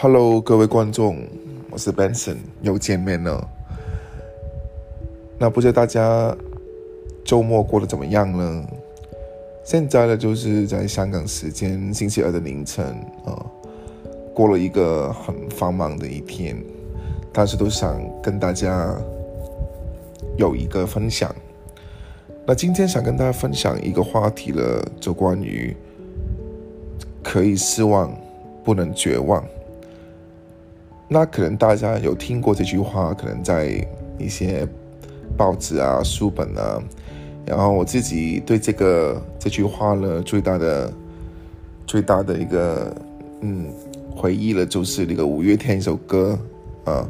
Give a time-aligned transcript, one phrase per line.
[0.00, 1.26] Hello，各位观众，
[1.70, 3.44] 我是 Benson，又见面了。
[5.36, 6.32] 那不知道大家
[7.24, 8.64] 周末过得怎么样呢？
[9.64, 12.86] 现在呢，就是在香港时间星期二的凌晨
[13.24, 13.44] 啊，
[14.32, 16.56] 过了一个很繁忙的一天，
[17.32, 18.96] 但是都想跟大家
[20.36, 21.34] 有一个分享。
[22.46, 25.76] 那今天想跟大家分享一个话题了，就关于
[27.20, 28.16] 可以失望，
[28.62, 29.44] 不能绝望。
[31.08, 33.84] 那可能大家有听过这句话，可能在
[34.18, 34.68] 一些
[35.36, 36.82] 报纸啊、书本啊。
[37.46, 40.92] 然后我自己对这个这句话呢，最大的
[41.86, 42.94] 最大的一个
[43.40, 43.64] 嗯
[44.14, 46.38] 回忆了，就是那个五月天一首歌
[46.84, 47.08] 啊，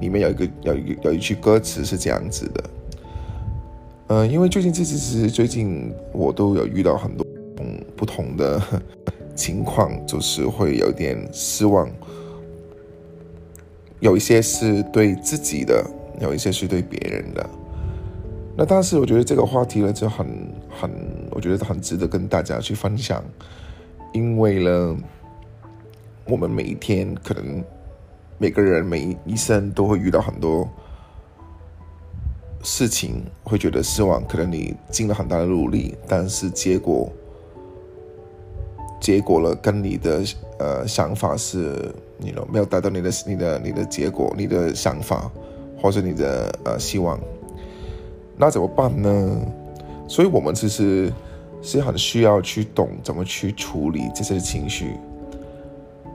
[0.00, 2.64] 里面有一个有一有一句歌词是这样子的。
[4.08, 7.26] 嗯，因为最近这其实最近我都有遇到很多
[7.96, 8.62] 不同的
[9.34, 11.88] 情况，就是会有点失望，
[14.00, 15.84] 有一些是对自己的，
[16.20, 17.48] 有一些是对别人的。
[18.56, 20.26] 那但是我觉得这个话题呢就很
[20.68, 20.90] 很，
[21.30, 23.22] 我觉得很值得跟大家去分享，
[24.12, 24.96] 因为呢，
[26.26, 27.64] 我们每一天可能
[28.36, 30.68] 每个人每一生都会遇到很多。
[32.64, 37.08] 事情会觉得失望，可能你尽了很大的努力，但是结果
[39.00, 40.24] 结果了跟你的
[40.58, 45.30] 呃想法是，你没有达到你的你的你的结果，你的想法
[45.80, 47.18] 或者你的呃希望，
[48.36, 49.40] 那怎么办呢？
[50.08, 51.12] 所以我们其实
[51.62, 54.94] 是很需要去懂怎么去处理这些情绪。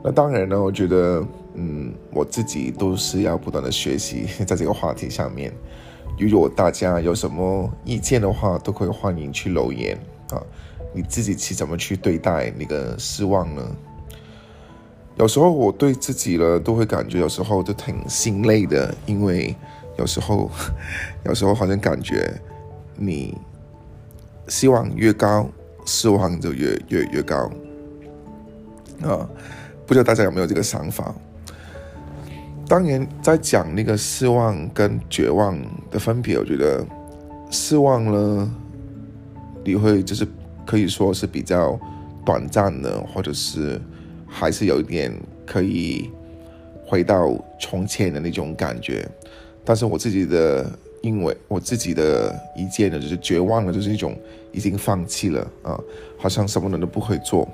[0.03, 5.53] 那当然呢，我觉得嗯，我自己都是要不断的学习在这个话题上面。
[6.19, 9.97] 如果大家有什么意见的话，都可以欢迎去留言
[10.29, 10.44] 啊！
[10.94, 13.63] 你自己去怎么去对待那个失望呢？
[15.16, 19.56] 有时候我对自己呢，都会感觉有时候就挺心累的，因为
[19.97, 20.50] 有时候，
[21.25, 22.34] 有时候好像感觉
[22.97, 23.38] 你
[24.47, 25.47] 希望越高，
[25.85, 27.50] 失望就越越越高
[29.03, 29.29] 啊！
[29.85, 31.13] 不知道大家有没有这个想法？
[32.68, 35.56] 当年在讲那个失望跟绝望
[35.91, 36.84] 的分别，我觉得
[37.51, 38.51] 失望呢，
[39.63, 40.25] 你会就是
[40.66, 41.80] 可以说是比较
[42.25, 43.80] 短暂的，或者是
[44.33, 45.13] 还是有一点
[45.45, 46.09] 可以
[46.83, 49.07] 回到从前的那种感觉。
[49.63, 50.69] 但是我自己的，
[51.01, 54.17] 因为我自己的一见呢，就是绝望了，就是一种
[54.51, 55.79] 已经放弃了啊，
[56.17, 57.47] 好像什么人都不会做，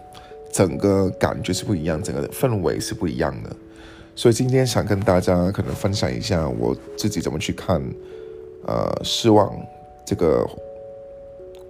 [0.51, 3.55] 整个感觉是不一样，整个氛围是不一样的。
[4.15, 7.81] 所以今天想跟大家可能分享一下我自己怎么去看，
[8.65, 9.55] 呃，失望
[10.05, 10.45] 这个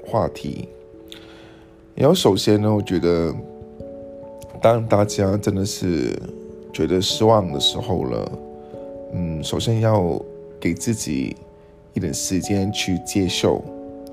[0.06, 0.70] 话题。
[1.96, 3.36] 然后首先呢，我觉得，
[4.62, 6.18] 当大家真的是
[6.74, 8.32] 觉得失望的时候了，
[9.14, 10.22] 嗯，首先要
[10.60, 11.36] 给自己
[11.94, 13.64] 一点时间去接受，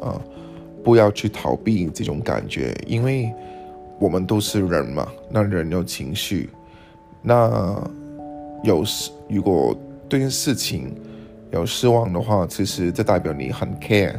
[0.01, 0.21] 啊，
[0.83, 3.33] 不要去逃避这种感觉，因为
[3.99, 6.51] 我们都是人嘛，那人有情绪，
[7.23, 7.83] 那。
[8.63, 9.77] 有失，如果
[10.09, 10.93] 对事情
[11.53, 14.15] 有失望的话，其实这代表你很 care，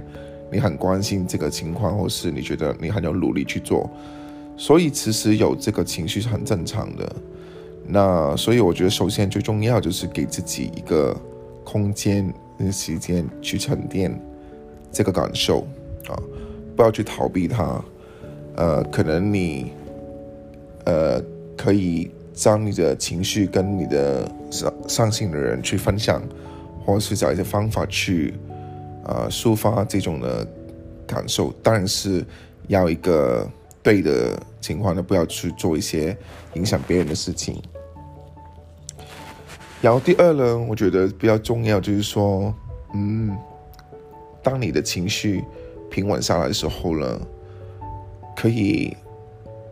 [0.50, 3.90] 你很关心这个情况，或是你觉得你很有努力去做，
[4.58, 7.16] 所以其实有这个情绪是很正常的。
[7.88, 11.16] 那所以我觉得，首先最重要就是给自己一个
[11.64, 14.20] 空间跟、时间去沉淀
[14.92, 15.66] 这个感受
[16.10, 16.20] 啊，
[16.76, 17.82] 不要去逃避它。
[18.56, 19.72] 呃，可能你
[20.86, 21.22] 呃
[21.56, 22.12] 可以。
[22.38, 26.22] 将你的情绪跟你的上上心的人去分享，
[26.86, 28.32] 或是找一些方法去，
[29.06, 30.48] 呃，抒发这种的
[31.08, 31.52] 感受。
[31.64, 32.24] 当然是
[32.68, 33.50] 要一个
[33.88, 36.18] 对的情况呢，不要去做一些
[36.56, 37.62] 影响别人的事情。
[39.82, 42.54] 然后第二呢，我觉得比较重要就是说，
[42.94, 43.34] 嗯，
[44.44, 45.42] 当你的情绪
[45.90, 47.22] 平稳下来的时候呢，
[48.36, 48.94] 可以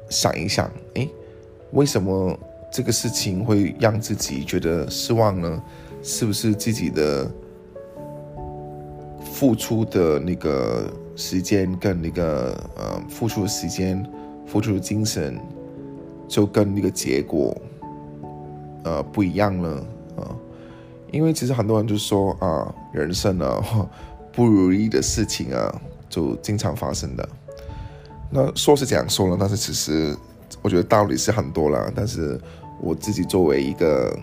[0.10, 1.10] 想一想，诶，
[1.72, 2.40] 为什么？
[2.72, 5.62] 这个事情会让自己觉得失望呢？
[6.02, 7.30] 是不是自己的
[9.34, 14.06] 付出的那个时间跟那个呃付出的时间、
[14.46, 15.40] 付出的精神，
[16.28, 17.56] 就跟那个结果
[18.84, 19.70] 呃不一样了
[20.18, 20.36] 啊？
[21.12, 23.64] 因为其实很多人就说啊，人生啊
[24.32, 27.28] 不如意的事情啊，就经常发生的。
[28.30, 30.16] 那说是这样说了，但是其实
[30.62, 32.40] 我觉得道理是很多了，但是。
[32.82, 34.14] 我自己作为一个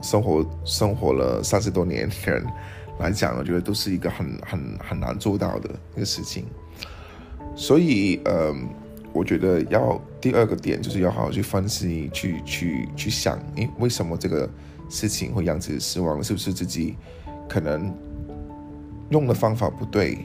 [0.00, 2.46] 生活生活了三十多年的人
[2.98, 6.46] 来讲，我觉得都是一个很很很难做到的一个事情。
[7.54, 8.54] 所以，呃，
[9.12, 14.48] 我觉得要第二个点就是要好好去分析，去去去想，诶，为什么这个
[14.88, 16.22] 事情会让自己失望？
[16.22, 16.96] 是不是自己
[17.48, 17.94] 可能
[19.10, 20.18] 用的方法不对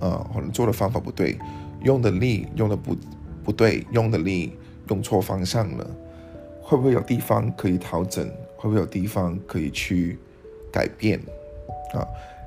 [0.00, 1.38] 啊，或者做的方法不对，
[1.82, 2.96] 用的力用的不
[3.42, 4.52] 不对，用的力
[4.88, 5.90] 用错方向了？
[6.60, 8.28] 会不会有地方可以调整？
[8.56, 10.18] 会不会有地方可以去
[10.70, 11.20] 改变？
[11.92, 12.06] 啊，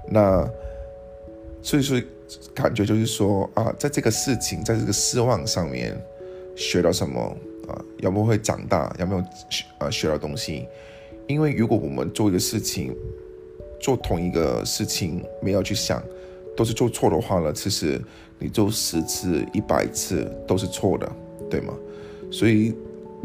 [0.10, 0.50] 那
[1.62, 2.02] 所以说。
[2.56, 6.02] 感觉就是说啊，在这个事情，在这个失望上面
[6.56, 7.20] 学到什么
[7.68, 7.76] 啊？
[7.98, 8.90] 有没有会长大？
[8.98, 10.66] 有没有学啊学到东西？
[11.28, 12.96] 因为如果我们做一个事情，
[13.82, 16.02] 做同一个事情没有去想，
[16.56, 18.02] 都是做错的话呢，其实
[18.40, 21.12] 你做十次、一百次都是错的，
[21.50, 21.74] 对吗？
[22.32, 22.74] 所以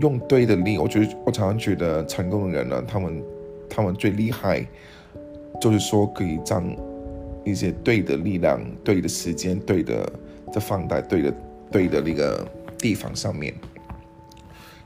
[0.00, 3.22] 用对的力，我觉得我常常觉得成功的人呢，他们
[3.68, 4.66] 他们最厉害，
[5.60, 6.64] 就是说可以将。
[7.48, 10.12] 一些对的力量、对的时间、对的
[10.52, 11.34] 在放在对的
[11.70, 12.44] 对的那个
[12.76, 13.54] 地方上面，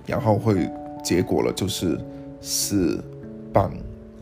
[0.04, 0.68] 然后会
[1.02, 1.98] 结果了，就是
[2.42, 3.02] 事
[3.50, 3.72] 半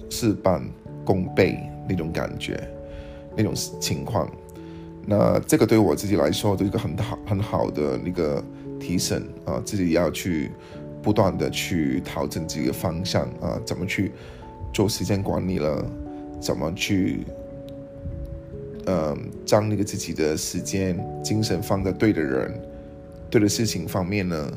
[0.09, 0.63] 事半
[1.05, 1.59] 功倍
[1.89, 2.63] 那种感觉，
[3.37, 4.31] 那种情况。
[5.05, 8.41] 那这个对我自己来说，是一个很好很好的那个
[8.79, 10.53] 提升啊，自己要去
[11.03, 14.13] 不断的去调整自己的方向啊，怎么去
[14.73, 15.85] 做时间管理了，
[16.41, 17.27] 怎么去。
[18.91, 22.59] 嗯，将那个自己的时间、精神放在对的人、
[23.29, 24.51] 对的事情方面呢？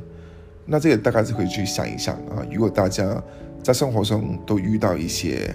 [0.66, 2.42] 那这个大概是可以去想一想啊。
[2.50, 3.22] 如果大家
[3.62, 5.54] 在生活中都遇到一些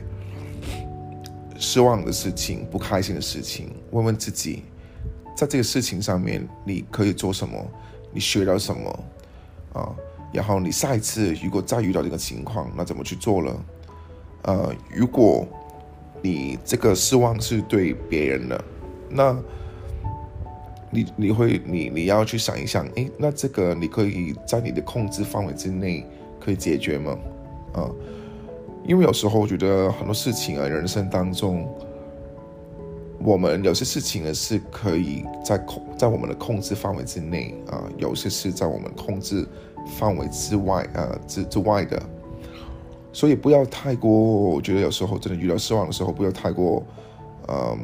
[1.58, 4.64] 失望的事情、不开心的事情，问问自己，
[5.34, 7.56] 在这个事情上面你可以做什么？
[8.12, 9.04] 你学到什么
[9.72, 9.88] 啊？
[10.34, 13.64] 然后你下一次如果再遇到这个情况，那怎么去做了？
[14.42, 15.48] 呃，如果。
[16.22, 18.64] 你这个失望是对别人的，
[19.08, 19.36] 那
[20.90, 26.04] 你你会你你要去想一想，诶，那这个你可以在你的控制范围之内
[26.40, 27.16] 可以解决吗？
[27.74, 27.90] 啊，
[28.86, 31.68] 因为有时候我觉得很多事情啊，人生当中，
[33.18, 39.46] 我们有些事情呢是可以在控在我们的控制范围之内啊，有些是在我们控制
[39.98, 42.02] 范围之外啊之之外的。
[43.16, 46.84] 所以不要太过，我觉得有时候真的遇到失望的时候，不要太过，
[47.48, 47.78] 嗯，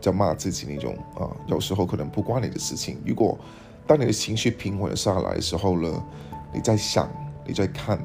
[0.00, 1.30] 叫骂自己那种啊。
[1.46, 2.98] 有时候可能不关你的事情。
[3.06, 3.38] 如果
[3.86, 6.04] 当你的情绪平稳下来的时候呢，
[6.52, 7.08] 你在想，
[7.46, 7.96] 你在看，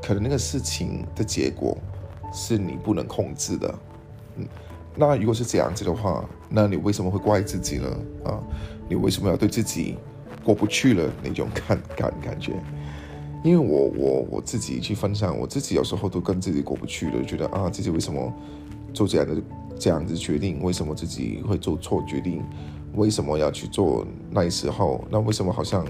[0.00, 1.76] 可能那个事情的结果
[2.32, 3.74] 是你不能控制的。
[4.36, 4.46] 嗯，
[4.94, 7.88] 那如果是这样子的话，那你为什么会怪自己呢？
[8.24, 8.38] 啊，
[8.88, 9.98] 你为什么要对自己
[10.44, 12.52] 过不去了那种感感感觉？
[13.42, 18.30] 因为我我我自己去分享，我自己有时候都跟自己过不去的，觉得啊，自己为什么
[18.92, 19.42] 做这样的
[19.78, 20.62] 这样子决定？
[20.62, 22.44] 为什么自己会做错决定？
[22.96, 25.02] 为什么要去做那时候？
[25.10, 25.86] 那为什么好像，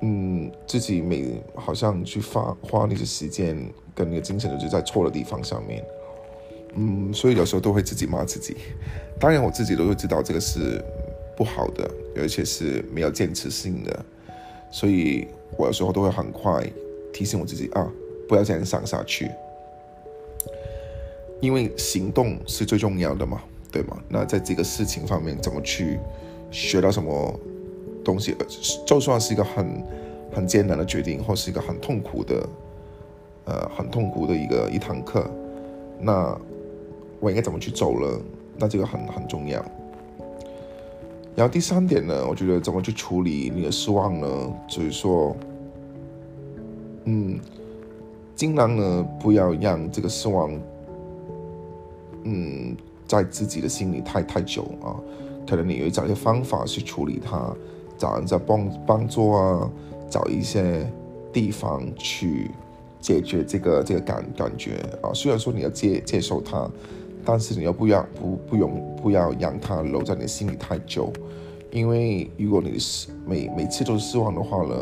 [0.00, 3.54] 嗯，自己每好像去花花那些时间
[3.94, 5.84] 跟那个精神，都是在错的地方上面。
[6.74, 8.56] 嗯，所以有时候都会自己骂自己。
[9.18, 10.82] 当然，我自己都会知道这个是
[11.36, 14.04] 不好的，而且是没有坚持性的，
[14.70, 15.28] 所以。
[15.56, 16.64] 我有时候都会很快
[17.12, 17.90] 提醒我自己啊，
[18.28, 19.30] 不要这样想下去，
[21.40, 23.98] 因为行动是最重要的嘛，对吗？
[24.08, 25.98] 那在这个事情方面，怎么去
[26.50, 27.38] 学到什么
[28.04, 28.34] 东西？
[28.86, 29.84] 就算是一个很
[30.32, 32.48] 很艰难的决定，或是一个很痛苦的，
[33.44, 35.28] 呃，很痛苦的一个一堂课，
[35.98, 36.38] 那
[37.18, 38.20] 我应该怎么去走了？
[38.56, 39.64] 那这个很很重要。
[41.40, 44.28] 然后第三点呢，我觉得怎么去处理你的失望呢？
[44.68, 45.34] 就是说，
[47.06, 47.40] 嗯，
[48.36, 50.52] 尽量呢不要让这个失望，
[52.24, 55.00] 嗯，在自己的心里太太久啊。
[55.48, 57.56] 可能你有找一些方法去处理它，
[57.96, 59.70] 找人在帮帮助啊，
[60.10, 60.86] 找一些
[61.32, 62.50] 地方去
[63.00, 65.08] 解决这个这个感感觉啊。
[65.14, 66.70] 虽然说你要接接受它。
[67.24, 71.12] 但是你要不要不不用不要让它留在你心里太久，
[71.70, 74.74] 因为如果你是每每次都失望的话呢，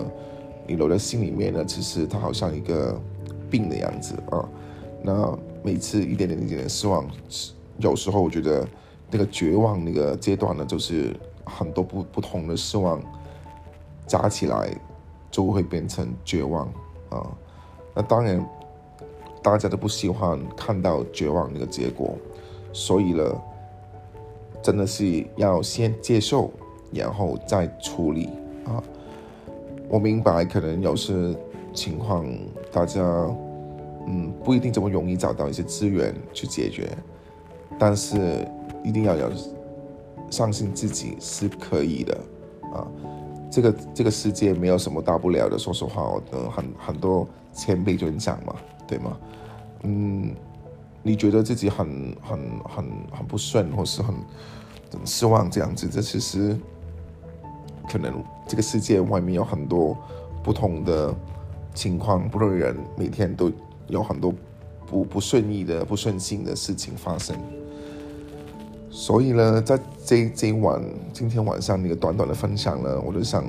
[0.66, 3.00] 你留在心里面呢，其实它好像一个
[3.50, 4.49] 病的样子啊。
[5.02, 7.07] 那每次一点点一点点失望，
[7.78, 8.66] 有时候我觉得
[9.11, 11.14] 那个绝望那个阶段呢，就是
[11.45, 13.00] 很多不不同的失望
[14.07, 14.71] 加起来
[15.30, 16.66] 就会变成绝望
[17.11, 17.26] 啊。
[17.95, 18.45] 那当然。
[19.40, 22.18] 大家都不喜欢看到绝望那个结果，
[22.78, 23.42] 所以呢，
[24.62, 26.49] 真的是要先接受，
[26.92, 28.28] 然后再处理
[28.64, 28.80] 啊。
[29.88, 31.12] 我明白，可能有些
[31.75, 32.25] 情况
[32.70, 33.02] 大家
[34.06, 36.88] 嗯不一定这么容易找到一些资源去解决，
[37.80, 38.47] 但是
[38.85, 39.28] 一定要有
[40.30, 42.16] 相信自己是可以的
[42.73, 42.87] 啊。
[43.50, 45.58] 这个这个世界没有什么大不了的。
[45.58, 48.54] 说实话，我很很多前辈就讲嘛，
[48.87, 49.18] 对吗？
[49.82, 50.32] 嗯，
[51.02, 54.14] 你觉得自己很很很很不顺，或是很
[54.93, 56.59] 很失望这样子，这其实
[57.90, 59.97] 可能这个世界外面有很多
[60.43, 61.14] 不同的
[61.75, 63.50] 情况，不同人每天都
[63.87, 64.35] 有很多
[64.87, 67.37] 不不顺意的、不顺心的事情发生。
[68.90, 73.45] 所以呢，在这这一晚，今天晚上那个短短的分享呢，我就想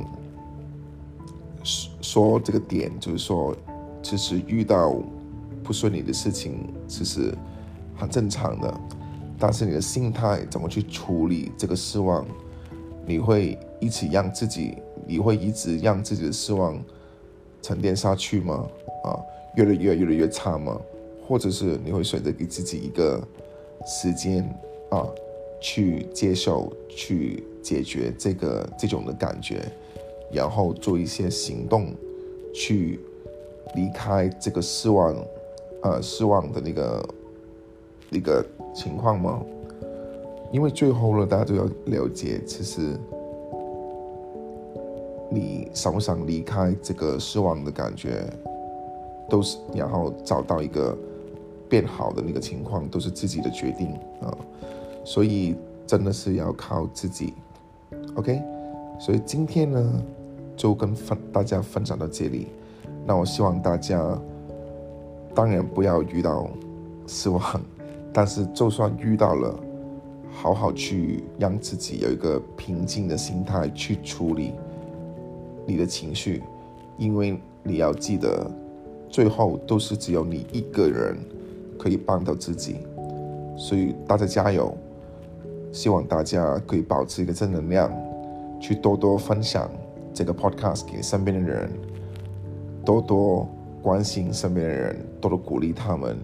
[1.63, 3.55] 说说这个点，就是说，
[4.03, 4.95] 其实遇到
[5.69, 7.31] 不顺利的事情，其实
[7.95, 8.73] 很正常的。
[9.37, 12.25] 但是你的心态怎么去处理这个失望？
[13.05, 16.83] 你会一起让自己，你会一直让自己的失望
[17.61, 18.67] 沉淀下去吗？
[19.03, 19.13] 啊，
[19.57, 20.81] 越来越越来越差吗？
[21.27, 23.23] 或者是你会选择给自己一个
[23.85, 24.43] 时间
[24.89, 25.05] 啊？
[25.61, 29.71] 去接受、去解决这个这种的感觉，
[30.31, 31.93] 然后做一些行动，
[32.55, 32.99] 去
[33.75, 35.15] 离开这个失望，
[35.81, 37.09] 呃，失望的那个
[38.09, 39.41] 那个情况吗？
[40.51, 42.97] 因为最后呢，大家都要了解，其实
[45.29, 48.25] 你想不想离开这个失望的感觉，
[49.29, 50.97] 都是然后找到一个
[51.69, 54.35] 变好的那个情况，都是自己的决定啊。
[55.05, 55.55] 所以
[55.85, 57.33] 真的是要靠自己
[58.15, 58.41] ，OK。
[58.99, 60.03] 所以今天呢，
[60.57, 62.47] 就跟分大家分享到这里。
[63.05, 64.19] 那我希望大家
[65.33, 66.49] 当然不要遇到
[67.07, 67.41] 失望，
[68.11, 69.59] 但是就算遇到了，
[70.31, 74.53] 好好去让自己有一个平静的心态去处理
[75.65, 76.41] 你的情绪，
[76.97, 78.49] 因为你要记得，
[79.09, 81.17] 最后都是只有你一个人
[81.77, 82.77] 可以帮到自己。
[83.57, 84.75] 所以大家加油！
[85.71, 87.91] 希望大家可以保持一个正能量，
[88.59, 89.69] 去多多分享
[90.13, 91.69] 这个 podcast 给身边的人，
[92.83, 93.47] 多多
[93.81, 96.17] 关心身边的人，多多鼓励他们。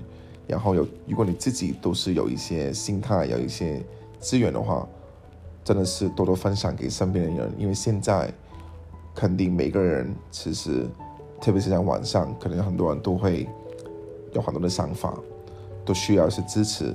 [0.48, 3.82] 然后有，如果你自己都是有一些心态，有一些
[4.20, 4.88] 资源的话，
[5.64, 7.52] 真的是多多分享给身边的人。
[7.58, 8.32] 因为现在
[9.16, 10.86] 肯定每个人其实，
[11.42, 13.48] 特别是在晚上，可能很多人都会
[14.34, 15.18] 有很多的想法，
[15.84, 16.94] 都需要一些支持。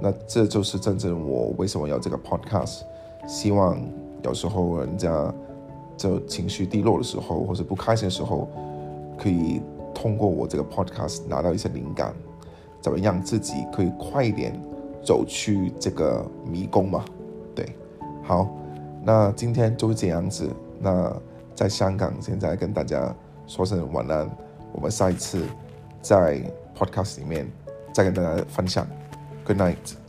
[0.00, 2.80] 那这就是真正我为什么要这个 podcast，
[3.28, 3.80] 希望
[4.24, 5.32] 有时候人家
[5.96, 8.48] 就情绪低落的时候，或者不开心的时候，
[9.16, 9.62] 可以
[9.94, 12.14] 通过我这个 podcast 拿到一些灵感，
[12.80, 14.52] 怎么样自己可以快一点
[15.04, 17.04] 走去这个迷宫嘛？
[17.54, 17.66] 对，
[18.22, 18.48] 好，
[19.04, 20.48] 那今天就是这样子。
[20.80, 21.14] 那
[21.54, 23.14] 在香港现在跟大家
[23.46, 24.28] 说声晚安，
[24.72, 25.44] 我们下一次
[26.00, 26.40] 在
[26.76, 27.46] podcast 里面
[27.92, 28.86] 再跟大家分享。
[29.44, 30.01] Good night.